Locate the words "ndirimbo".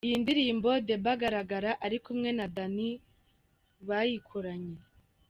0.23-0.69